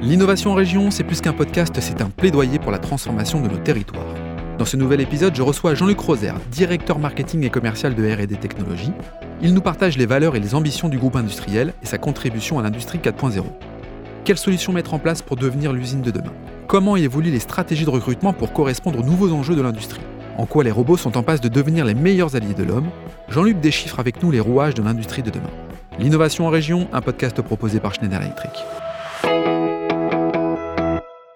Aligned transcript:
L'innovation 0.00 0.52
en 0.52 0.54
région, 0.54 0.92
c'est 0.92 1.02
plus 1.02 1.20
qu'un 1.20 1.32
podcast, 1.32 1.74
c'est 1.80 2.00
un 2.00 2.08
plaidoyer 2.08 2.60
pour 2.60 2.70
la 2.70 2.78
transformation 2.78 3.40
de 3.40 3.48
nos 3.48 3.56
territoires. 3.56 4.14
Dans 4.56 4.64
ce 4.64 4.76
nouvel 4.76 5.00
épisode, 5.00 5.34
je 5.34 5.42
reçois 5.42 5.74
Jean-Luc 5.74 5.98
Roser, 5.98 6.34
directeur 6.52 7.00
marketing 7.00 7.42
et 7.42 7.50
commercial 7.50 7.96
de 7.96 8.04
R&D 8.04 8.36
Technologies. 8.36 8.92
Il 9.42 9.54
nous 9.54 9.60
partage 9.60 9.98
les 9.98 10.06
valeurs 10.06 10.36
et 10.36 10.40
les 10.40 10.54
ambitions 10.54 10.88
du 10.88 10.98
groupe 10.98 11.16
industriel 11.16 11.74
et 11.82 11.86
sa 11.86 11.98
contribution 11.98 12.60
à 12.60 12.62
l'industrie 12.62 12.98
4.0. 12.98 13.42
Quelles 14.24 14.38
solutions 14.38 14.72
mettre 14.72 14.94
en 14.94 15.00
place 15.00 15.20
pour 15.20 15.36
devenir 15.36 15.72
l'usine 15.72 16.02
de 16.02 16.12
demain? 16.12 16.32
Comment 16.68 16.94
évoluent 16.94 17.32
les 17.32 17.40
stratégies 17.40 17.84
de 17.84 17.90
recrutement 17.90 18.32
pour 18.32 18.52
correspondre 18.52 19.00
aux 19.00 19.04
nouveaux 19.04 19.32
enjeux 19.32 19.56
de 19.56 19.62
l'industrie? 19.62 20.02
En 20.36 20.46
quoi 20.46 20.62
les 20.62 20.70
robots 20.70 20.96
sont 20.96 21.16
en 21.18 21.24
passe 21.24 21.40
de 21.40 21.48
devenir 21.48 21.84
les 21.84 21.94
meilleurs 21.94 22.36
alliés 22.36 22.54
de 22.54 22.62
l'homme? 22.62 22.88
Jean-Luc 23.30 23.58
déchiffre 23.58 23.98
avec 23.98 24.22
nous 24.22 24.30
les 24.30 24.38
rouages 24.38 24.74
de 24.74 24.82
l'industrie 24.82 25.24
de 25.24 25.30
demain. 25.30 25.50
L'innovation 25.98 26.46
en 26.46 26.50
région, 26.50 26.86
un 26.92 27.00
podcast 27.00 27.42
proposé 27.42 27.80
par 27.80 27.94
Schneider 27.94 28.22
Electric. 28.22 28.52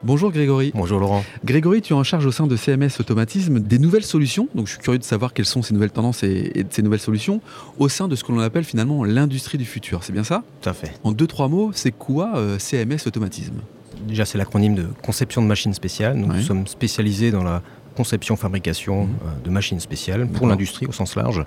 Bonjour 0.04 0.32
Grégory. 0.32 0.72
Bonjour 0.74 0.98
Laurent. 0.98 1.24
Grégory, 1.44 1.80
tu 1.80 1.92
es 1.92 1.96
en 1.96 2.02
charge 2.02 2.26
au 2.26 2.32
sein 2.32 2.48
de 2.48 2.56
CMS 2.56 2.98
Automatisme 2.98 3.60
des 3.60 3.78
nouvelles 3.78 4.02
solutions. 4.02 4.48
Donc 4.52 4.66
je 4.66 4.72
suis 4.72 4.80
curieux 4.80 4.98
de 4.98 5.04
savoir 5.04 5.32
quelles 5.32 5.46
sont 5.46 5.62
ces 5.62 5.72
nouvelles 5.74 5.92
tendances 5.92 6.24
et, 6.24 6.66
ces 6.70 6.82
nouvelles 6.82 6.98
solutions 6.98 7.40
au 7.78 7.88
sein 7.88 8.08
de 8.08 8.16
ce 8.16 8.24
que 8.24 8.32
l'on 8.32 8.40
appelle 8.40 8.64
finalement 8.64 9.04
l'industrie 9.04 9.58
du 9.58 9.64
futur. 9.64 10.02
C'est 10.02 10.12
bien 10.12 10.24
ça? 10.24 10.42
Tout 10.60 10.68
à 10.68 10.72
fait. 10.72 10.98
En 11.04 11.12
deux, 11.12 11.28
trois 11.28 11.46
mots, 11.46 11.70
c'est 11.72 11.92
quoi 11.92 12.32
euh, 12.34 12.58
CMS 12.58 13.06
Automatisme? 13.06 13.60
Déjà, 14.08 14.24
c'est 14.24 14.38
l'acronyme 14.38 14.74
de 14.74 14.88
conception 15.04 15.40
de 15.40 15.46
machines 15.46 15.72
spéciales. 15.72 16.16
Nous 16.16 16.42
sommes 16.42 16.66
spécialisés 16.66 17.30
dans 17.30 17.44
la 17.44 17.62
conception, 17.96 18.34
fabrication 18.34 19.04
mhm. 19.04 19.10
euh, 19.24 19.44
de 19.44 19.50
machines 19.50 19.78
spéciales 19.78 20.26
pour 20.26 20.48
l'industrie 20.48 20.86
au 20.86 20.92
sens 20.92 21.14
large. 21.14 21.44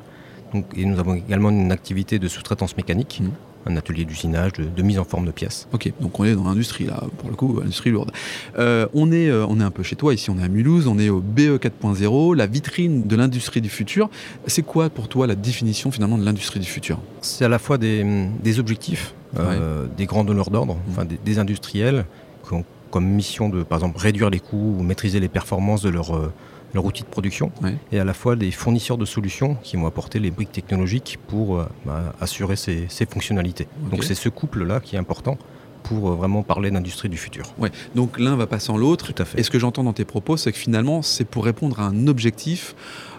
et 0.77 0.85
nous 0.85 0.97
avons 0.97 1.15
également 1.15 1.49
une 1.49 1.73
activité 1.73 2.19
de 2.19 2.29
sous-traitance 2.29 2.77
mécanique. 2.77 3.19
Mhm 3.21 3.31
un 3.65 3.75
atelier 3.77 4.05
d'usinage, 4.05 4.53
de, 4.53 4.81
mise 4.83 4.99
en 4.99 5.03
forme 5.03 5.25
de 5.25 5.31
pièces. 5.31 5.67
Ok, 5.73 5.91
donc 5.99 6.19
on 6.19 6.25
est 6.25 6.35
dans 6.35 6.43
l'industrie 6.43 6.85
là, 6.85 7.03
pour 7.17 7.29
le 7.29 7.35
coup, 7.35 7.59
industrie 7.61 7.89
lourde. 7.89 8.11
Euh, 8.57 8.87
on, 8.93 9.11
est, 9.11 9.29
euh, 9.29 9.45
on 9.47 9.59
est 9.59 9.63
un 9.63 9.71
peu 9.71 9.83
chez 9.83 9.95
toi, 9.95 10.13
ici 10.13 10.29
on 10.29 10.37
est 10.37 10.43
à 10.43 10.47
Mulhouse, 10.47 10.87
on 10.87 10.99
est 10.99 11.09
au 11.09 11.19
BE 11.19 11.57
4.0, 11.57 12.35
la 12.35 12.47
vitrine 12.47 13.03
de 13.03 13.15
l'industrie 13.15 13.61
du 13.61 13.69
futur. 13.69 14.09
C'est 14.47 14.63
quoi 14.63 14.89
pour 14.89 15.07
toi 15.07 15.27
la 15.27 15.35
définition 15.35 15.91
finalement 15.91 16.17
de 16.17 16.25
l'industrie 16.25 16.59
du 16.59 16.67
futur? 16.67 16.99
C'est 17.21 17.45
à 17.45 17.49
la 17.49 17.59
fois 17.59 17.77
des, 17.77 18.59
objectifs, 18.59 19.13
euh, 19.37 19.87
des 19.97 20.05
grands 20.05 20.23
donneurs 20.23 20.51
d'ordre, 20.51 20.75
mmh. 20.75 20.91
enfin 20.91 21.05
des, 21.05 21.39
industriels 21.39 22.05
qui 22.47 22.53
ont 22.53 22.63
comme 22.91 23.05
mission 23.05 23.49
de, 23.49 23.63
par 23.63 23.79
exemple, 23.79 23.97
réduire 23.97 24.29
les 24.29 24.39
coûts 24.39 24.75
ou 24.79 24.83
maîtriser 24.83 25.19
les 25.19 25.27
performances 25.27 25.81
de 25.81 25.89
leur 25.89 26.31
leur 26.75 26.85
outil 26.85 27.03
de 27.03 27.07
production, 27.07 27.51
et 27.91 27.99
à 27.99 28.03
la 28.03 28.13
fois 28.13 28.35
des 28.35 28.51
fournisseurs 28.51 28.97
de 28.97 29.05
solutions 29.05 29.55
qui 29.63 29.77
vont 29.77 29.87
apporter 29.87 30.19
les 30.19 30.29
briques 30.29 30.51
technologiques 30.51 31.17
pour 31.27 31.57
euh, 31.57 31.65
bah, 31.85 32.13
assurer 32.21 32.55
ces, 32.55 32.87
fonctionnalités. 33.09 33.67
Donc 33.89 34.03
c'est 34.03 34.15
ce 34.15 34.29
couple-là 34.29 34.79
qui 34.79 34.95
est 34.95 34.99
important 34.99 35.37
pour 35.83 36.09
euh, 36.09 36.15
vraiment 36.15 36.43
parler 36.43 36.71
d'industrie 36.71 37.09
du 37.09 37.17
futur. 37.17 37.53
Ouais. 37.57 37.71
Donc 37.95 38.19
l'un 38.19 38.35
va 38.35 38.47
pas 38.47 38.59
sans 38.59 38.77
l'autre. 38.77 39.13
Tout 39.13 39.21
à 39.21 39.25
fait. 39.25 39.39
Et 39.39 39.43
ce 39.43 39.49
que 39.49 39.59
j'entends 39.59 39.83
dans 39.83 39.93
tes 39.93 40.05
propos, 40.05 40.35
c'est 40.35 40.51
que 40.51 40.57
finalement, 40.57 41.01
c'est 41.01 41.25
pour 41.25 41.45
répondre 41.45 41.79
à 41.79 41.85
un 41.85 42.07
objectif 42.07 42.75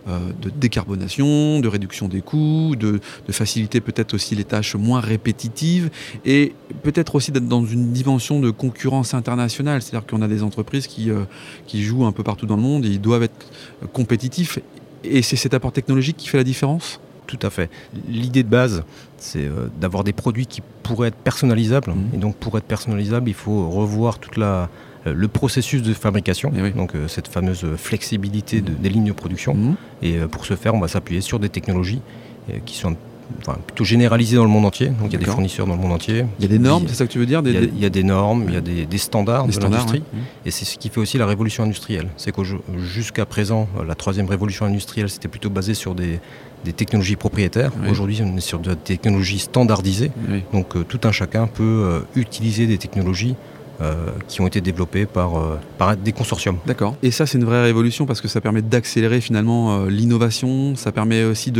de 0.06 0.50
décarbonation, 0.50 1.60
de 1.60 1.68
réduction 1.68 2.08
des 2.08 2.20
coûts, 2.20 2.76
de, 2.76 3.00
faciliter 3.30 3.80
peut-être 3.80 4.14
aussi 4.14 4.34
les 4.34 4.44
tâches 4.44 4.76
moins 4.76 5.00
répétitives 5.00 5.90
et 6.24 6.54
peut-être 6.82 7.16
aussi 7.16 7.32
d'être 7.32 7.48
dans 7.48 7.64
une 7.64 7.92
dimension 7.92 8.40
de 8.40 8.50
concurrence 8.50 9.14
internationale. 9.14 9.82
C'est-à-dire 9.82 10.06
qu'on 10.06 10.22
a 10.22 10.28
des 10.28 10.42
entreprises 10.42 10.86
qui, 10.86 11.10
euh, 11.10 11.24
qui 11.66 11.82
jouent 11.82 12.06
un 12.06 12.12
peu 12.12 12.22
partout 12.22 12.46
dans 12.46 12.56
le 12.56 12.62
monde 12.62 12.84
et 12.84 12.88
ils 12.88 13.00
doivent 13.00 13.24
être 13.24 13.46
compétitifs. 13.92 14.58
Et 15.04 15.22
c'est 15.22 15.36
cet 15.36 15.54
apport 15.54 15.72
technologique 15.72 16.16
qui 16.16 16.28
fait 16.28 16.38
la 16.38 16.44
différence? 16.44 17.00
Tout 17.26 17.38
à 17.42 17.50
fait. 17.50 17.70
L'idée 18.08 18.42
de 18.42 18.48
base, 18.48 18.84
c'est 19.18 19.44
euh, 19.44 19.68
d'avoir 19.80 20.04
des 20.04 20.12
produits 20.12 20.46
qui 20.46 20.62
pourraient 20.82 21.08
être 21.08 21.16
personnalisables. 21.16 21.90
Mhm. 21.90 22.08
Et 22.14 22.16
donc, 22.18 22.36
pour 22.36 22.56
être 22.56 22.64
personnalisable, 22.64 23.28
il 23.28 23.34
faut 23.34 23.68
revoir 23.68 24.18
toute 24.18 24.36
la, 24.36 24.46
euh, 24.46 24.66
le 25.14 25.28
processus 25.28 25.82
de 25.82 25.94
fabrication, 25.94 26.52
eh 26.56 26.70
donc 26.70 26.94
euh, 26.94 27.08
cette 27.08 27.28
fameuse 27.28 27.64
flexibilité 27.76 28.60
mhm. 28.60 28.74
des 28.80 28.88
lignes 28.88 29.06
de 29.06 29.12
production. 29.12 29.54
Mhm. 29.54 29.74
Et 30.02 30.16
pour 30.30 30.44
ce 30.44 30.54
faire, 30.56 30.74
on 30.74 30.80
va 30.80 30.88
s'appuyer 30.88 31.20
sur 31.20 31.38
des 31.38 31.48
technologies 31.48 32.00
qui 32.64 32.76
sont 32.76 32.96
plutôt 33.66 33.84
généralisées 33.84 34.36
dans 34.36 34.44
le 34.44 34.50
monde 34.50 34.66
entier. 34.66 34.88
Donc 34.88 35.08
il 35.08 35.12
y 35.12 35.16
a 35.16 35.18
des 35.18 35.26
fournisseurs 35.26 35.66
dans 35.66 35.74
le 35.74 35.80
monde 35.80 35.92
entier. 35.92 36.24
Il 36.38 36.42
y 36.42 36.44
a 36.44 36.48
des 36.48 36.58
normes, 36.58 36.84
c'est 36.86 36.94
ça 36.94 37.06
que 37.06 37.12
tu 37.12 37.18
veux 37.18 37.26
dire 37.26 37.42
il, 37.44 37.78
y 37.78 37.84
a, 37.84 37.90
des 37.90 38.02
normes, 38.02 38.44
il 38.48 38.54
y 38.54 38.56
a 38.56 38.60
des, 38.60 38.98
standards 38.98 39.46
de 39.46 39.60
l'industrie. 39.60 40.02
Et 40.44 40.50
c'est 40.50 40.64
ce 40.64 40.78
qui 40.78 40.88
fait 40.88 41.00
aussi 41.00 41.18
la 41.18 41.26
révolution 41.26 41.64
industrielle. 41.64 42.08
C'est 42.16 42.32
que 42.32 42.42
jusqu'à 42.78 43.26
présent, 43.26 43.68
la 43.86 43.94
troisième 43.94 44.28
révolution 44.28 44.66
industrielle, 44.66 45.10
c'était 45.10 45.28
plutôt 45.28 45.50
basé 45.50 45.74
sur 45.74 45.94
des, 45.94 46.20
des 46.64 46.72
technologies 46.72 47.16
propriétaires. 47.16 47.72
Aujourd'hui, 47.88 48.20
on 48.22 48.36
est 48.36 48.40
sur 48.40 48.58
des 48.58 48.76
technologies 48.76 49.38
standardisées. 49.38 50.10
Donc 50.52 50.76
euh, 50.76 50.84
tout 50.84 51.00
un 51.04 51.12
chacun 51.12 51.46
peut 51.46 51.62
euh, 51.62 52.00
utiliser 52.14 52.66
des 52.66 52.78
technologies 52.78 53.36
euh, 53.80 53.94
qui 54.28 54.40
ont 54.40 54.46
été 54.46 54.60
développées 54.60 55.06
par, 55.06 55.32
par 55.78 55.96
des 55.96 56.12
consortiums. 56.12 56.58
D'accord. 56.66 56.96
Et 57.02 57.10
ça, 57.10 57.26
c'est 57.26 57.38
une 57.38 57.44
vraie 57.44 57.62
révolution 57.62 58.06
parce 58.06 58.20
que 58.20 58.28
ça 58.28 58.40
permet 58.40 58.62
d'accélérer 58.62 59.20
finalement 59.20 59.84
l'innovation, 59.84 60.76
ça 60.76 60.92
permet 60.92 61.24
aussi 61.24 61.52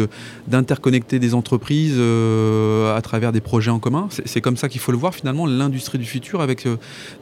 d'interconnecter 0.47 1.19
des 1.19 1.34
entreprises 1.34 1.99
à 1.99 3.00
travers 3.03 3.32
des 3.32 3.41
projets 3.41 3.71
en 3.71 3.78
commun. 3.78 4.09
C'est 4.25 4.41
comme 4.41 4.56
ça 4.56 4.69
qu'il 4.69 4.81
faut 4.81 4.93
le 4.93 4.99
voir 4.99 5.15
finalement, 5.15 5.47
l'industrie 5.47 5.99
du 5.99 6.06
futur 6.06 6.41
avec 6.41 6.66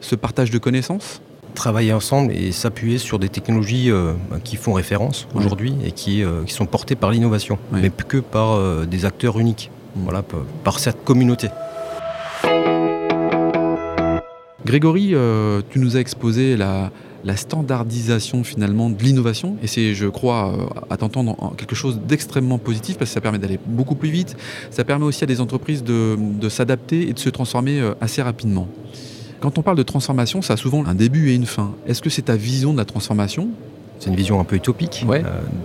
ce 0.01 0.15
partage 0.15 0.51
de 0.51 0.57
connaissances 0.57 1.21
travailler 1.55 1.93
ensemble 1.93 2.33
et 2.33 2.51
s'appuyer 2.51 2.99
sur 2.99 3.17
des 3.17 3.29
technologies 3.29 3.89
euh, 3.89 4.13
qui 4.43 4.57
font 4.57 4.73
référence 4.73 5.27
aujourd'hui 5.33 5.73
et 5.83 5.91
qui, 5.91 6.23
euh, 6.23 6.43
qui, 6.43 6.53
sont 6.53 6.67
portées 6.67 6.95
par 6.95 7.09
l'innovation, 7.09 7.57
mais 7.71 7.89
plus 7.89 8.05
que 8.05 8.17
par 8.17 8.51
euh, 8.51 8.85
des 8.85 9.05
acteurs 9.05 9.39
uniques, 9.39 9.71
mm. 9.95 10.03
voilà, 10.03 10.23
par 10.63 10.77
cette 10.77 11.03
communauté. 11.03 11.47
Grégory, 14.65 15.13
tu 15.69 15.79
nous 15.79 15.95
as 15.95 15.99
exposé 15.99 16.57
la, 16.57 16.91
la 17.23 17.37
standardisation 17.37 18.43
finalement 18.43 18.89
de 18.89 19.01
l'innovation. 19.01 19.57
Et 19.63 19.67
c'est, 19.67 19.93
je 19.93 20.07
crois, 20.07 20.53
à 20.89 20.97
t'entendre, 20.97 21.53
quelque 21.55 21.75
chose 21.75 21.99
d'extrêmement 21.99 22.57
positif 22.57 22.97
parce 22.97 23.11
que 23.11 23.13
ça 23.13 23.21
permet 23.21 23.37
d'aller 23.37 23.59
beaucoup 23.65 23.95
plus 23.95 24.09
vite. 24.09 24.35
Ça 24.71 24.83
permet 24.83 25.05
aussi 25.05 25.23
à 25.23 25.27
des 25.27 25.39
entreprises 25.39 25.83
de, 25.83 26.17
de 26.17 26.49
s'adapter 26.49 27.07
et 27.07 27.13
de 27.13 27.19
se 27.19 27.29
transformer 27.29 27.79
assez 28.01 28.21
rapidement. 28.21 28.67
Quand 29.39 29.59
on 29.59 29.61
parle 29.61 29.77
de 29.77 29.83
transformation, 29.83 30.41
ça 30.41 30.53
a 30.53 30.57
souvent 30.57 30.83
un 30.85 30.95
début 30.95 31.29
et 31.29 31.35
une 31.35 31.45
fin. 31.45 31.73
Est-ce 31.85 32.01
que 32.01 32.09
c'est 32.09 32.23
ta 32.23 32.35
vision 32.35 32.73
de 32.73 32.77
la 32.77 32.85
transformation? 32.85 33.49
C'est 33.99 34.09
une 34.09 34.15
vision 34.15 34.39
un 34.39 34.43
peu 34.43 34.55
utopique. 34.55 35.05
Euh, 35.07 35.21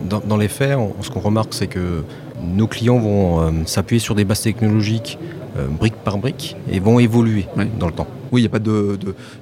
dans, 0.08 0.36
les 0.36 0.48
faits, 0.48 0.78
ce 1.00 1.10
qu'on 1.10 1.20
remarque, 1.20 1.54
c'est 1.54 1.66
que 1.66 2.04
nos 2.42 2.66
clients 2.66 2.98
vont 2.98 3.40
euh, 3.40 3.50
s'appuyer 3.66 4.00
sur 4.00 4.14
des 4.14 4.24
bases 4.24 4.42
technologiques 4.42 5.18
euh, 5.56 5.66
brique 5.66 5.96
par 5.96 6.18
brique 6.18 6.56
et 6.70 6.80
vont 6.80 6.98
évoluer 6.98 7.46
dans 7.78 7.86
le 7.86 7.92
temps. 7.92 8.06
Oui, 8.32 8.40
il 8.40 8.44
n'y 8.44 8.48
a, 8.48 8.50
pas 8.50 8.58
de, 8.58 8.98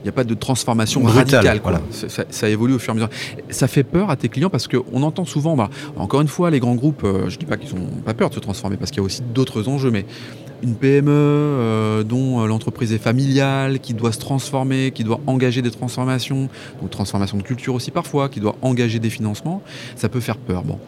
a 0.06 0.12
pas 0.12 0.25
de 0.25 0.34
transformation 0.34 1.03
radicale. 1.03 1.60
Voilà. 1.62 1.81
Ça, 2.31 2.49
évolue 2.49 2.75
au 2.75 2.78
fur 2.78 2.91
et 2.91 2.93
à 2.93 2.94
mesure. 2.94 3.10
Ça 3.50 3.69
fait 3.69 3.84
peur 3.84 4.10
à 4.10 4.16
tes 4.16 4.28
clients 4.28 4.50
parce 4.50 4.69
qu'on 4.69 5.03
entend 5.03 5.25
souvent, 5.25 5.56
bah, 5.56 5.71
encore 5.97 6.21
une 6.21 6.28
fois, 6.28 6.50
les 6.50 6.60
grands 6.60 6.75
groupes, 6.75 7.04
je 7.04 7.34
ne 7.34 7.38
dis 7.38 7.47
pas 7.47 7.56
qu'ils 7.56 7.75
n'ont 7.78 7.87
pas 8.04 8.15
peur 8.15 8.31
de 8.31 8.34
se 8.34 8.41
transformer 8.41 8.76
parce 8.76 8.91
qu'il 8.91 8.99
y 8.99 9.03
a 9.03 9.04
aussi 9.04 9.22
d'autres 9.34 9.69
enjeux, 9.69 9.91
mais 9.91 10.06
une 10.62 10.75
PME 10.75 11.10
euh, 11.10 12.03
dont 12.03 12.41
euh, 12.41 12.47
l'entreprise 12.47 12.93
est 12.93 12.99
familiale, 12.99 13.81
qui 13.81 13.94
doit 13.94 14.12
se 14.12 14.19
transformer, 14.19 14.91
qui 14.91 15.05
doit 15.05 15.20
engager 15.26 15.62
des 15.62 15.70
transformations, 15.70 16.49
donc 16.81 16.91
transformation 16.91 17.37
de 17.37 17.43
culture 17.43 17.75
aussi 17.75 17.91
parfois, 17.91 18.28
qui 18.28 18.41
doit 18.41 18.56
engager 18.62 18.99
des 18.99 19.10
financements, 19.10 19.62
ça 19.97 20.09
peut 20.09 20.20
faire 20.20 20.37
peur. 20.37 20.62
Bon. 20.62 20.78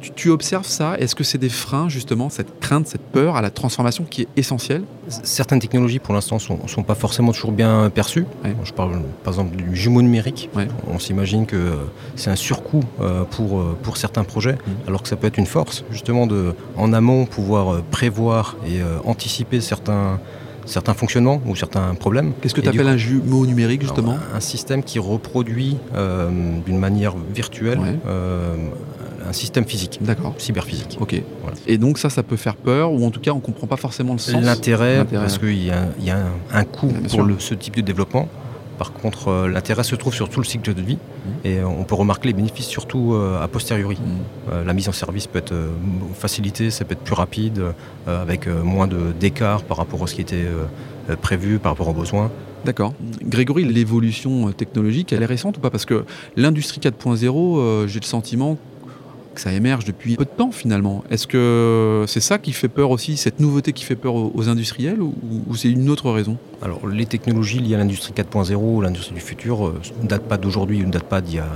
Tu, 0.00 0.30
observes 0.30 0.66
ça 0.66 0.96
Est-ce 0.98 1.14
que 1.14 1.24
c'est 1.24 1.38
des 1.38 1.48
freins, 1.48 1.88
justement, 1.88 2.30
cette 2.30 2.58
crainte, 2.60 2.86
cette 2.86 3.02
peur 3.02 3.36
à 3.36 3.42
la 3.42 3.50
transformation 3.50 4.04
qui 4.04 4.22
est 4.22 4.28
essentielle? 4.36 4.82
Certaines 5.08 5.60
technologies, 5.60 5.98
pour 5.98 6.14
l'instant, 6.14 6.36
ne 6.36 6.68
sont, 6.68 6.82
pas 6.82 6.94
forcément 6.94 7.32
toujours 7.32 7.52
bien 7.52 7.90
perçues. 7.90 8.24
Je 8.64 8.72
parle, 8.72 9.02
par 9.24 9.34
exemple, 9.34 9.56
du 9.56 9.76
jumeau 9.76 10.02
numérique. 10.02 10.48
On 10.88 10.98
s'imagine 10.98 11.46
que 11.46 11.56
euh, 11.56 11.76
c'est 12.16 12.30
un 12.30 12.36
surcoût 12.36 12.84
euh, 13.00 13.24
pour, 13.24 13.58
euh, 13.58 13.76
pour 13.82 13.96
certains 13.96 14.24
projets, 14.24 14.54
mmh. 14.54 14.88
alors 14.88 15.02
que 15.02 15.08
ça 15.08 15.16
peut 15.16 15.26
être 15.26 15.38
une 15.38 15.46
force, 15.46 15.84
justement, 15.90 16.26
de, 16.26 16.54
en 16.76 16.92
amont, 16.92 17.26
pouvoir 17.26 17.82
prévoir 17.82 18.56
et 18.66 18.80
anticiper 19.04 19.60
certains 19.60 20.18
certains 20.66 20.94
fonctionnements 20.94 21.40
ou 21.46 21.56
certains 21.56 21.94
problèmes. 21.94 22.32
Qu'est-ce 22.40 22.54
que 22.54 22.60
tu 22.60 22.68
appelles 22.68 22.88
un 22.88 22.96
jumeau 22.96 23.46
numérique 23.46 23.82
justement 23.82 24.16
Un 24.34 24.40
système 24.40 24.82
qui 24.82 24.98
reproduit 24.98 25.76
d'une 25.94 26.78
manière 26.78 27.14
virtuelle 27.34 27.80
un 29.30 29.32
système 29.32 29.64
physique. 29.64 29.98
D'accord. 30.02 30.34
Cyberphysique. 30.38 30.98
Ok. 31.00 31.22
Et 31.66 31.78
donc 31.78 31.98
ça, 31.98 32.10
ça 32.10 32.22
peut 32.22 32.36
faire 32.36 32.56
peur, 32.56 32.92
ou 32.92 33.06
en 33.06 33.10
tout 33.10 33.20
cas, 33.20 33.30
on 33.32 33.36
ne 33.36 33.40
comprend 33.40 33.66
pas 33.66 33.76
forcément 33.76 34.12
le 34.12 34.18
sens. 34.18 34.42
L'intérêt, 34.42 35.04
parce 35.10 35.38
qu'il 35.38 35.64
y 35.64 35.70
a, 35.70 36.16
un, 36.52 36.64
coût 36.64 36.88
pour 36.88 37.26
ce 37.38 37.54
type 37.54 37.76
de 37.76 37.82
développement. 37.82 38.28
Par 38.80 38.94
contre, 38.94 39.28
euh, 39.28 39.46
l'intérêt 39.46 39.84
se 39.84 39.94
trouve 39.94 40.14
sur 40.14 40.30
tout 40.30 40.40
le 40.40 40.46
cycle 40.46 40.72
de 40.72 40.80
vie 40.80 40.96
mmh. 40.96 41.28
et 41.44 41.58
euh, 41.58 41.66
on 41.66 41.84
peut 41.84 41.94
remarquer 41.94 42.28
les 42.28 42.32
bénéfices 42.32 42.64
surtout 42.64 43.12
euh, 43.12 43.38
a 43.38 43.46
posteriori. 43.46 43.98
Mmh. 43.98 44.64
la 44.64 44.72
mise 44.72 44.88
en 44.88 44.92
service 44.92 45.26
peut 45.26 45.38
être 45.38 45.52
facilitée, 46.14 46.70
ça 46.70 46.86
peut 46.86 46.94
être 46.94 47.04
plus 47.04 47.14
rapide, 47.14 47.62
avec 48.06 48.48
moins 48.48 48.88
d'écart 48.88 49.62
par 49.64 49.76
rapport 49.76 50.02
à 50.02 50.06
ce 50.06 50.14
qui 50.14 50.22
était 50.22 50.46
prévu, 51.20 51.58
par 51.58 51.72
rapport 51.72 51.88
aux 51.88 51.92
besoins. 51.92 52.30
D'accord. 52.64 52.94
Grégory, 53.22 53.64
l'évolution 53.64 54.50
technologique, 54.52 55.12
elle 55.12 55.22
est 55.22 55.26
récente 55.26 55.58
ou 55.58 55.60
pas? 55.60 55.70
Parce 55.70 55.84
que 55.84 56.04
l'industrie 56.36 56.80
4.0, 56.80 57.86
j'ai 57.86 58.00
le 58.00 58.04
sentiment 58.04 58.58
que 59.40 59.50
ça 59.50 59.56
émerge 59.56 59.84
depuis 59.84 60.16
peu 60.16 60.24
de 60.24 60.30
temps 60.30 60.52
finalement. 60.52 61.02
Est-ce 61.10 61.26
que 61.26 62.04
c'est 62.06 62.20
ça 62.20 62.38
qui 62.38 62.52
fait 62.52 62.68
peur 62.68 62.90
aussi, 62.90 63.16
cette 63.16 63.40
nouveauté 63.40 63.72
qui 63.72 63.84
fait 63.84 63.96
peur 63.96 64.14
aux, 64.14 64.48
industriels 64.48 65.00
ou, 65.02 65.14
c'est 65.56 65.70
une 65.70 65.88
autre 65.90 66.10
raison? 66.10 66.36
Alors 66.62 66.86
les 66.86 67.06
technologies 67.06 67.58
liées 67.58 67.74
à 67.74 67.78
l'industrie 67.78 68.12
4.0, 68.12 68.82
l'industrie 68.82 69.14
du 69.14 69.20
futur, 69.20 69.66
euh, 69.66 69.80
ne 70.02 70.08
datent 70.08 70.28
pas 70.28 70.36
d'aujourd'hui, 70.36 70.80
ne 70.80 70.90
datent 70.90 71.04
pas 71.04 71.20
d'il 71.20 71.36
y, 71.36 71.38
a 71.38 71.46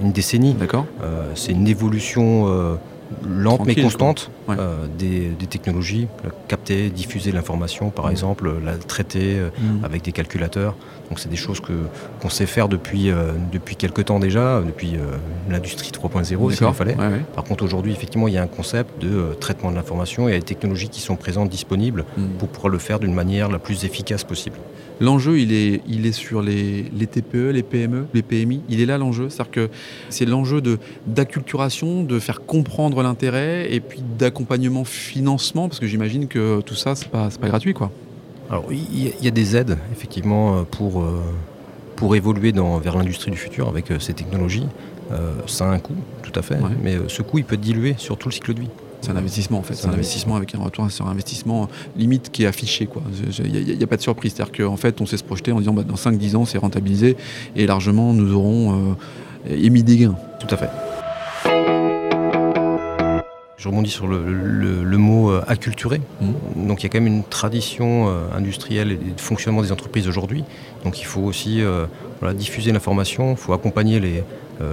une 0.00 0.12
décennie. 0.12 0.54
D'accord. 0.54 0.86
c'est 1.34 1.52
une 1.52 1.68
évolution 1.68 2.78
lente 3.26 3.64
mais 3.66 3.74
constante 3.74 4.30
euh, 4.48 4.86
des, 4.98 5.46
technologies, 5.46 6.08
capter, 6.48 6.90
diffuser 6.90 7.32
l'information 7.32 7.90
par 7.90 8.06
mm. 8.06 8.10
exemple, 8.10 8.52
la 8.64 8.74
traiter 8.76 9.38
euh, 9.38 9.48
mm. 9.58 9.84
avec 9.84 10.02
des 10.02 10.12
calculateurs. 10.12 10.76
Donc 11.08 11.18
c'est 11.18 11.28
des 11.28 11.36
choses 11.36 11.60
que 11.60 11.72
qu'on 12.20 12.30
sait 12.30 12.46
faire 12.46 12.68
depuis 12.68 13.10
euh, 13.10 13.32
depuis 13.52 13.76
quelques 13.76 14.06
temps 14.06 14.18
déjà, 14.18 14.62
depuis 14.64 14.94
l'industrie 15.48 15.90
3.0 15.90 16.54
s'il 16.54 16.72
fallait. 16.72 16.96
Par 17.34 17.44
contre 17.44 17.64
aujourd'hui 17.64 17.92
effectivement 17.92 18.28
il 18.28 18.34
y 18.34 18.38
a 18.38 18.42
un 18.42 18.46
concept 18.46 19.02
de 19.02 19.34
traitement 19.40 19.70
de 19.70 19.76
l'information, 19.76 20.28
il 20.28 20.32
y 20.32 20.34
a 20.34 20.38
des 20.38 20.44
technologies 20.44 20.88
qui 20.88 21.00
sont 21.00 21.16
présentes 21.16 21.48
disponibles 21.48 22.04
mm. 22.16 22.26
pour 22.38 22.48
pouvoir 22.48 22.70
le 22.70 22.78
faire 22.78 22.98
d'une 22.98 23.14
manière 23.14 23.48
la 23.48 23.58
plus 23.58 23.84
efficace 23.84 24.24
possible. 24.24 24.56
L'enjeu, 25.00 25.38
il 25.38 25.52
est, 25.52 25.82
il 25.88 26.06
est 26.06 26.12
sur 26.12 26.42
les, 26.42 26.84
TPE, 27.10 27.50
les 27.50 27.62
PME, 27.62 28.06
les 28.14 28.22
PMI. 28.22 28.62
Il 28.68 28.80
est 28.80 28.86
là 28.86 28.98
l'enjeu. 28.98 29.28
C'est-à-dire 29.28 29.50
que 29.50 29.70
c'est 30.10 30.26
l'enjeu 30.26 30.62
d'acculturation, 31.06 32.04
de 32.04 32.18
faire 32.18 32.44
comprendre 32.44 33.02
l'intérêt 33.02 33.72
et 33.72 33.80
puis 33.80 34.02
d'accompagnement 34.18 34.84
financement, 34.84 35.68
parce 35.68 35.80
que 35.80 35.86
j'imagine 35.86 36.28
que 36.28 36.60
tout 36.60 36.74
ça, 36.74 36.94
c'est 36.94 37.08
pas, 37.08 37.28
pas 37.40 37.48
gratuit. 37.48 37.74
quoi. 37.74 37.90
Alors, 38.50 38.66
il 38.70 39.14
y, 39.24 39.28
a 39.28 39.30
des 39.30 39.56
aides, 39.56 39.78
effectivement, 39.92 40.64
pour, 40.64 41.02
euh, 41.02 41.22
pour 41.96 42.14
évoluer 42.16 42.52
dans, 42.52 42.76
vers 42.78 42.98
l'industrie 42.98 43.30
du 43.30 43.36
futur 43.38 43.68
avec 43.68 43.90
euh, 43.90 43.98
ces 43.98 44.12
technologies. 44.12 44.66
Euh, 45.10 45.32
ça 45.46 45.64
a 45.64 45.72
un 45.72 45.78
coût, 45.78 45.94
tout 46.22 46.38
à 46.38 46.42
fait, 46.42 46.58
mais 46.82 46.96
ce 47.08 47.22
coût, 47.22 47.38
il 47.38 47.44
peut 47.44 47.56
diluer 47.56 47.94
sur 47.96 48.18
tout 48.18 48.28
le 48.28 48.34
cycle 48.34 48.52
de 48.52 48.60
vie. 48.60 48.68
C'est 49.02 49.10
un 49.10 49.16
investissement 49.16 49.58
en 49.58 49.62
fait, 49.62 49.74
c'est 49.74 49.88
un 49.88 49.92
investissement 49.92 50.36
avec 50.36 50.54
un 50.54 50.58
retour 50.58 50.88
sur 50.88 51.08
investissement 51.08 51.68
limite 51.96 52.30
qui 52.30 52.44
est 52.44 52.46
affiché. 52.46 52.88
Il 53.44 53.76
n'y 53.76 53.82
a, 53.82 53.86
pas 53.88 53.96
de 53.96 54.02
surprise. 54.02 54.32
C'est-à-dire 54.34 54.52
qu'en 54.56 54.76
fait, 54.76 55.00
on 55.00 55.06
s'est 55.06 55.16
se 55.16 55.24
projeter 55.24 55.50
en 55.50 55.58
disant 55.58 55.72
bah, 55.72 55.82
dans 55.82 55.96
5-10 55.96 56.36
ans, 56.36 56.44
c'est 56.44 56.58
rentabilisé 56.58 57.16
et 57.56 57.66
largement, 57.66 58.12
nous 58.12 58.32
aurons 58.32 58.94
euh, 59.50 59.56
émis 59.56 59.82
des 59.82 59.96
gains. 59.96 60.14
Tout 60.38 60.54
à 60.54 60.56
fait. 60.56 60.70
Je 63.56 63.68
rebondis 63.68 63.90
sur 63.90 64.06
le, 64.06 64.98
mot 64.98 65.30
euh, 65.30 65.42
acculturé. 65.48 66.00
Mmh. 66.20 66.68
Donc 66.68 66.82
il 66.82 66.84
y 66.84 66.86
a 66.86 66.88
quand 66.88 67.00
même 67.00 67.12
une 67.12 67.24
tradition 67.24 68.08
euh, 68.08 68.20
industrielle 68.36 68.92
et 68.92 68.96
de 68.96 69.20
fonctionnement 69.20 69.62
des 69.62 69.72
entreprises 69.72 70.06
aujourd'hui. 70.06 70.44
Donc 70.84 71.00
il 71.00 71.06
faut 71.06 71.22
aussi 71.22 71.60
diffuser 72.34 72.70
l'information, 72.70 73.32
il 73.32 73.36
faut 73.36 73.52
accompagner 73.52 73.98
les, 73.98 74.22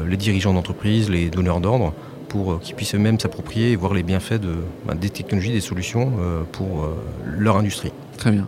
les 0.08 0.18
dirigeants 0.18 0.54
d'entreprise, 0.54 1.10
les 1.10 1.32
donneurs 1.32 1.62
d'ordre 1.62 1.94
pour 2.30 2.54
euh, 2.54 2.60
qu'ils 2.62 2.76
puissent 2.76 2.96
eux-mêmes 2.96 3.20
s'approprier 3.20 3.72
et 3.72 3.76
voir 3.76 3.94
les 3.94 4.04
bienfaits 4.04 4.40
de, 4.40 4.56
bah, 4.86 4.94
des 4.94 5.10
technologies, 5.10 5.52
des 5.52 5.60
solutions 5.60 6.14
euh, 6.20 6.44
pour 6.50 6.86
euh, 6.86 6.96
leur 7.26 7.58
industrie. 7.58 7.92
Très 8.18 8.32
bien. 8.32 8.48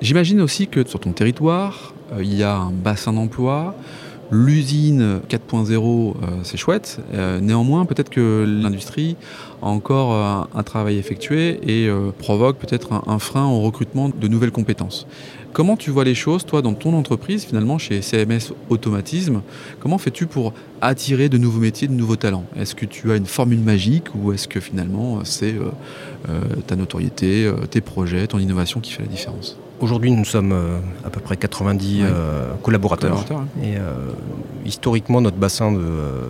J'imagine 0.00 0.40
aussi 0.40 0.66
que 0.66 0.86
sur 0.86 0.98
ton 0.98 1.12
territoire, 1.12 1.94
il 2.18 2.34
y 2.34 2.42
a 2.42 2.56
un 2.56 2.72
bassin 2.72 3.12
d'emploi. 3.12 3.76
L'usine 4.32 5.20
4.0, 5.28 6.14
c'est 6.42 6.56
chouette. 6.56 6.98
néanmoins, 7.40 7.84
peut-être 7.84 8.08
que 8.08 8.44
l'industrie 8.48 9.16
a 9.60 9.66
encore 9.66 10.48
un, 10.54 10.62
travail 10.62 10.96
effectué 10.96 11.60
et 11.62 11.88
provoque 12.18 12.56
peut-être 12.56 13.02
un, 13.06 13.18
frein 13.18 13.46
au 13.46 13.60
recrutement 13.60 14.08
de 14.08 14.28
nouvelles 14.28 14.50
compétences. 14.50 15.06
Comment 15.52 15.76
tu 15.76 15.90
vois 15.90 16.04
les 16.04 16.14
choses, 16.14 16.46
toi, 16.46 16.62
dans 16.62 16.72
ton 16.72 16.94
entreprise, 16.94 17.44
finalement, 17.44 17.76
chez 17.76 18.00
CMS 18.00 18.54
Automatisme? 18.70 19.42
Comment 19.80 19.98
fais-tu 19.98 20.26
pour 20.26 20.54
attirer 20.80 21.28
de 21.28 21.36
nouveaux 21.36 21.60
métiers, 21.60 21.88
de 21.88 21.92
nouveaux 21.92 22.16
talents? 22.16 22.46
Est-ce 22.56 22.74
que 22.74 22.86
tu 22.86 23.12
as 23.12 23.16
une 23.16 23.26
formule 23.26 23.60
magique 23.60 24.06
ou 24.14 24.32
est-ce 24.32 24.48
que 24.48 24.60
finalement, 24.60 25.22
c'est 25.24 25.52
euh, 25.52 25.70
euh, 26.30 26.40
ta 26.66 26.74
notoriété, 26.74 27.44
euh, 27.44 27.66
tes 27.70 27.82
projets, 27.82 28.26
ton 28.28 28.38
innovation 28.38 28.80
qui 28.80 28.92
fait 28.92 29.02
la 29.02 29.08
différence? 29.08 29.58
Aujourd'hui, 29.80 30.12
nous 30.12 30.24
sommes 30.24 30.54
à 31.04 31.10
peu 31.10 31.20
près 31.20 31.36
90 31.36 32.02
collaborateurs. 32.62 33.24
Et 33.62 33.74
historiquement, 34.64 35.20
notre 35.20 35.36
bassin 35.36 35.72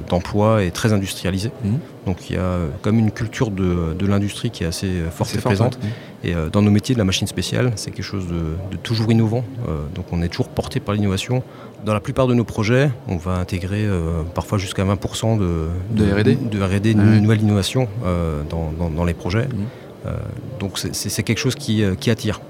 d'emploi 0.09 0.65
est 0.65 0.71
très 0.71 0.93
industrialisé. 0.93 1.51
Mmh. 1.65 1.69
Donc 2.07 2.31
il 2.31 2.37
y 2.37 2.39
a 2.39 2.57
comme 2.81 2.99
une 2.99 3.11
culture 3.11 3.51
de, 3.51 4.07
l'industrie 4.07 4.51
qui 4.51 4.65
est 4.65 4.67
assez 4.67 5.03
forte 5.11 5.35
et 5.35 5.39
présente. 5.39 5.79
Et 6.25 6.35
euh, 6.35 6.49
dans 6.51 6.63
nos 6.63 6.71
métiers 6.71 6.95
de 6.95 6.99
la 6.99 7.05
machine 7.05 7.27
spéciale, 7.27 7.73
c'est 7.77 7.91
quelque 7.91 8.05
chose 8.05 8.27
de, 8.29 8.77
toujours 8.77 9.11
innovant. 9.11 9.45
Euh, 9.69 9.85
donc 9.95 10.07
on 10.13 10.23
est 10.23 10.29
toujours 10.29 10.49
porté 10.49 10.81
par 10.81 10.95
l'innovation. 10.95 11.43
Dans 11.85 11.95
la 11.95 12.01
plupart 12.01 12.29
de 12.29 12.35
nos 12.35 12.45
projets, 12.45 12.91
on 13.09 13.17
va 13.17 13.33
intégrer 13.33 13.85
euh, 13.85 14.23
parfois 14.35 14.59
jusqu'à 14.59 14.85
20% 14.85 15.39
de, 15.39 15.69
de, 15.91 16.13
R&D, 16.13 16.37
de 16.37 16.63
R&D, 16.63 16.95
ah 16.97 17.01
nouvelle 17.01 17.41
innovation 17.41 17.89
dans, 18.49 19.05
les 19.05 19.15
projets. 19.15 19.47
Mmh. 19.47 20.11
donc 20.61 20.79
c'est 20.79 21.23
quelque 21.23 21.39
chose 21.39 21.57
qui, 21.57 21.85
attire. 21.85 22.41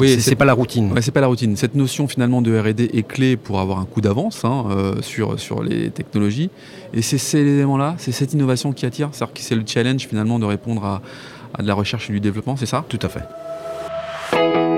Oui, 0.00 0.20
c'est 0.20 0.34
pas 0.34 0.44
la 0.44 0.54
routine. 0.54 0.92
c'est 1.00 1.12
pas 1.12 1.20
la 1.20 1.26
routine. 1.26 1.56
Cette 1.56 1.74
notion 1.74 2.08
finalement 2.08 2.42
de 2.42 2.58
R&D 2.58 2.90
est 2.92 3.06
clé 3.06 3.36
pour 3.36 3.60
avoir 3.60 3.78
un 3.78 3.84
coup 3.84 4.00
d'avance 4.00 4.44
hein, 4.44 4.94
sur, 5.00 5.38
sur 5.38 5.62
les 5.62 5.90
technologies. 5.90 6.50
Et 6.94 7.02
c'est 7.02 7.18
ces 7.18 7.38
éléments-là, 7.38 7.94
c'est 7.98 8.12
cette 8.12 8.32
innovation 8.32 8.72
qui 8.72 8.86
attire. 8.86 9.10
C'est-à-dire 9.12 9.34
que 9.34 9.40
c'est 9.40 9.54
le 9.54 9.64
challenge 9.66 10.06
finalement 10.06 10.38
de 10.38 10.44
répondre 10.44 10.84
à, 10.84 11.02
à 11.54 11.62
de 11.62 11.66
la 11.68 11.74
recherche 11.74 12.08
et 12.10 12.12
du 12.12 12.20
développement, 12.20 12.56
c'est 12.56 12.66
ça? 12.66 12.84
Tout 12.88 12.98
à 13.02 13.08
fait. 13.08 14.77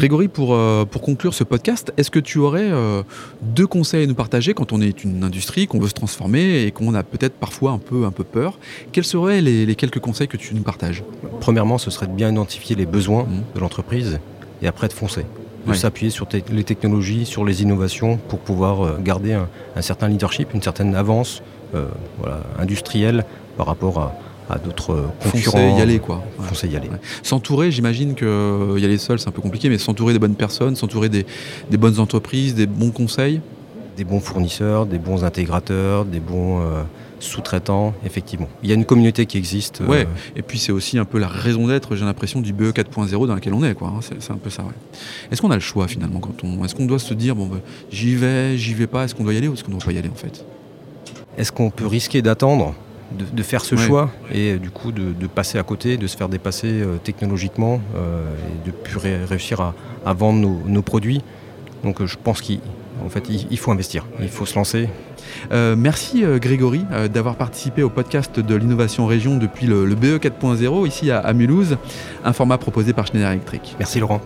Grégory, 0.00 0.28
pour, 0.28 0.54
euh, 0.54 0.86
pour 0.86 1.02
conclure 1.02 1.34
ce 1.34 1.44
podcast, 1.44 1.92
est-ce 1.98 2.10
que 2.10 2.18
tu 2.18 2.38
aurais 2.38 2.70
euh, 2.70 3.02
deux 3.42 3.66
conseils 3.66 4.04
à 4.04 4.06
nous 4.06 4.14
partager 4.14 4.54
quand 4.54 4.72
on 4.72 4.80
est 4.80 5.04
une 5.04 5.22
industrie, 5.24 5.66
qu'on 5.66 5.78
veut 5.78 5.88
se 5.88 5.92
transformer 5.92 6.62
et 6.62 6.70
qu'on 6.70 6.94
a 6.94 7.02
peut-être 7.02 7.34
parfois 7.34 7.72
un 7.72 7.78
peu, 7.78 8.06
un 8.06 8.10
peu 8.10 8.24
peur? 8.24 8.58
Quels 8.92 9.04
seraient 9.04 9.42
les, 9.42 9.74
quelques 9.74 9.98
conseils 9.98 10.26
que 10.26 10.38
tu 10.38 10.54
nous 10.54 10.62
partages? 10.62 11.04
Premièrement, 11.40 11.76
ce 11.76 11.90
serait 11.90 12.06
de 12.06 12.12
bien 12.12 12.30
identifier 12.30 12.76
les 12.76 12.86
besoins 12.86 13.24
mmh. 13.24 13.54
de 13.56 13.60
l'entreprise 13.60 14.20
et 14.62 14.66
après 14.66 14.88
de 14.88 14.94
foncer. 14.94 15.26
De 15.66 15.74
s'appuyer 15.74 16.10
sur 16.10 16.26
les 16.50 16.64
technologies, 16.64 17.26
sur 17.26 17.44
les 17.44 17.60
innovations 17.60 18.16
pour 18.16 18.38
pouvoir 18.38 18.80
euh, 18.80 18.98
garder 18.98 19.34
un, 19.34 19.82
certain 19.82 20.08
leadership, 20.08 20.54
une 20.54 20.62
certaine 20.62 20.94
avance 20.94 21.42
industrielle 22.58 23.26
par 23.58 23.66
rapport 23.66 23.98
à, 24.00 24.14
à 24.50 24.58
d'autres 24.58 25.06
concurrents. 25.30 25.78
Y 25.78 25.80
aller 25.80 25.98
quoi. 25.98 26.22
Foncer 26.40 26.68
y 26.68 26.76
aller. 26.76 26.90
S'entourer, 27.22 27.70
j'imagine 27.70 28.14
que 28.14 28.24
euh, 28.24 28.78
y 28.78 28.84
aller 28.84 28.98
seul 28.98 29.18
c'est 29.18 29.28
un 29.28 29.32
peu 29.32 29.42
compliqué, 29.42 29.68
mais 29.68 29.78
s'entourer 29.78 30.12
des 30.12 30.18
bonnes 30.18 30.34
personnes, 30.34 30.76
s'entourer 30.76 31.08
des, 31.08 31.24
bonnes 31.78 31.98
entreprises, 31.98 32.54
des 32.54 32.66
bons 32.66 32.90
conseils. 32.90 33.40
Des 33.96 34.04
bons 34.04 34.20
fournisseurs, 34.20 34.86
des 34.86 34.98
bons 34.98 35.24
intégrateurs, 35.24 36.06
des 36.06 36.20
bons 36.20 36.60
euh, 36.60 36.82
sous-traitants, 37.18 37.92
effectivement. 38.06 38.48
Il 38.62 38.68
y 38.68 38.72
a 38.72 38.74
une 38.74 38.86
communauté 38.86 39.26
qui 39.26 39.36
existe. 39.36 39.82
Euh, 39.82 39.86
ouais. 39.86 40.08
Et 40.36 40.42
puis 40.42 40.58
c'est 40.58 40.72
aussi 40.72 40.96
un 40.96 41.04
peu 41.04 41.18
la 41.18 41.28
raison 41.28 41.66
d'être, 41.66 41.96
j'ai 41.96 42.04
l'impression, 42.04 42.40
du 42.40 42.52
BE 42.52 42.70
4.0 42.70 43.26
dans 43.26 43.34
laquelle 43.34 43.52
on 43.52 43.62
est, 43.62 43.74
quoi. 43.74 43.88
Hein. 43.88 44.00
C'est 44.00 44.30
un 44.30 44.36
peu 44.36 44.48
ça. 44.48 44.62
Ouais. 44.62 44.72
Est-ce 45.30 45.42
qu'on 45.42 45.50
a 45.50 45.54
le 45.54 45.60
choix 45.60 45.86
finalement 45.86 46.20
quand 46.20 46.44
on, 46.44 46.64
est-ce 46.64 46.74
qu'on 46.74 46.86
doit 46.86 46.98
se 46.98 47.12
dire 47.12 47.36
bon, 47.36 47.46
bah, 47.46 47.58
j'y 47.90 48.14
vais, 48.14 48.56
j'y 48.56 48.74
vais 48.74 48.86
pas, 48.86 49.04
est-ce 49.04 49.14
qu'on 49.14 49.24
doit 49.24 49.34
y 49.34 49.36
aller 49.36 49.48
ou 49.48 49.54
est-ce 49.54 49.64
qu'on 49.64 49.72
ne 49.72 49.76
doit 49.76 49.84
pas 49.84 49.92
y 49.92 49.98
aller 49.98 50.08
en 50.08 50.16
fait? 50.16 50.44
Est-ce 51.36 51.52
qu'on 51.52 51.70
peut 51.70 51.86
risquer 51.86 52.22
d'attendre? 52.22 52.74
De, 53.10 53.42
faire 53.42 53.64
ce 53.64 53.76
choix 53.76 54.10
et 54.32 54.52
euh, 54.52 54.58
du 54.58 54.70
coup 54.70 54.92
de, 54.92 55.26
passer 55.26 55.58
à 55.58 55.62
côté, 55.62 55.96
de 55.96 56.06
se 56.06 56.16
faire 56.16 56.28
dépasser 56.28 56.68
euh, 56.68 56.96
technologiquement 57.02 57.80
euh, 57.96 58.24
et 58.48 58.66
de 58.66 58.72
plus 58.72 58.98
réussir 58.98 59.60
à, 60.04 60.12
vendre 60.12 60.60
nos, 60.66 60.82
produits. 60.82 61.22
Donc 61.84 62.04
je 62.04 62.16
pense 62.22 62.42
qu'en 62.42 63.08
fait 63.08 63.24
il, 63.28 63.58
faut 63.58 63.70
investir, 63.70 64.06
il 64.20 64.28
faut 64.28 64.46
se 64.46 64.54
lancer. 64.54 64.88
merci 65.50 66.24
Grégory 66.36 66.84
d'avoir 67.12 67.36
participé 67.36 67.82
au 67.82 67.90
podcast 67.90 68.40
de 68.40 68.54
l'innovation 68.54 69.06
région 69.06 69.36
depuis 69.36 69.66
le, 69.66 69.94
BE 69.94 70.18
4.0 70.18 70.86
ici 70.86 71.10
à, 71.10 71.18
à 71.18 71.32
Mulhouse, 71.32 71.76
un 72.24 72.32
format 72.32 72.58
proposé 72.58 72.92
par 72.92 73.06
Schneider 73.06 73.30
Electric. 73.30 73.76
Merci 73.78 74.00
Laurent. 74.00 74.20